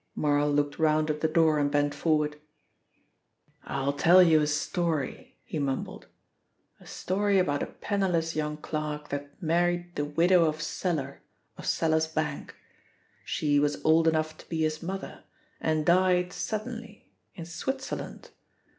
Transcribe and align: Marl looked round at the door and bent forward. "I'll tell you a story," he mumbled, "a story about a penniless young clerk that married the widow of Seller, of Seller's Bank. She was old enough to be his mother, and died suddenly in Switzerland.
Marl 0.15 0.51
looked 0.51 0.79
round 0.79 1.11
at 1.11 1.21
the 1.21 1.27
door 1.27 1.59
and 1.59 1.69
bent 1.69 1.93
forward. 1.93 2.37
"I'll 3.65 3.93
tell 3.93 4.23
you 4.23 4.41
a 4.41 4.47
story," 4.47 5.37
he 5.43 5.59
mumbled, 5.59 6.07
"a 6.79 6.87
story 6.87 7.37
about 7.37 7.61
a 7.61 7.67
penniless 7.67 8.35
young 8.35 8.57
clerk 8.57 9.09
that 9.09 9.39
married 9.43 9.93
the 9.95 10.05
widow 10.05 10.45
of 10.45 10.59
Seller, 10.59 11.21
of 11.55 11.67
Seller's 11.67 12.07
Bank. 12.07 12.55
She 13.23 13.59
was 13.59 13.79
old 13.85 14.07
enough 14.07 14.35
to 14.39 14.49
be 14.49 14.61
his 14.63 14.81
mother, 14.81 15.23
and 15.59 15.85
died 15.85 16.33
suddenly 16.33 17.11
in 17.35 17.45
Switzerland. 17.45 18.31